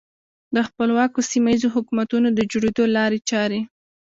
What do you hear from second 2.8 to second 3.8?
لارې چارې.